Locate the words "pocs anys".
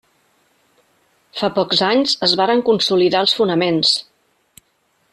1.59-2.15